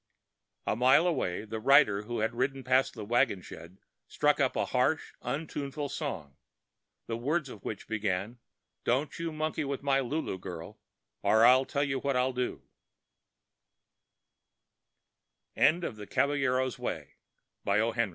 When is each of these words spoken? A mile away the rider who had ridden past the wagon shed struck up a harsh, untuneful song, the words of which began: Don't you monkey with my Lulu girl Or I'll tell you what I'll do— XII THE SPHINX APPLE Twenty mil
A 0.65 0.75
mile 0.75 1.05
away 1.05 1.45
the 1.45 1.59
rider 1.59 2.01
who 2.01 2.21
had 2.21 2.33
ridden 2.33 2.63
past 2.63 2.95
the 2.95 3.05
wagon 3.05 3.39
shed 3.43 3.77
struck 4.07 4.39
up 4.39 4.55
a 4.55 4.65
harsh, 4.65 5.13
untuneful 5.21 5.89
song, 5.89 6.37
the 7.05 7.15
words 7.15 7.49
of 7.49 7.63
which 7.63 7.87
began: 7.87 8.39
Don't 8.83 9.19
you 9.19 9.31
monkey 9.31 9.63
with 9.63 9.83
my 9.83 9.99
Lulu 9.99 10.39
girl 10.39 10.79
Or 11.21 11.45
I'll 11.45 11.65
tell 11.65 11.83
you 11.83 11.99
what 11.99 12.15
I'll 12.15 12.33
do— 12.33 12.63
XII 15.55 15.61
THE 15.81 16.07
SPHINX 16.09 16.17
APPLE 16.17 16.71
Twenty 16.71 17.99
mil 17.99 18.09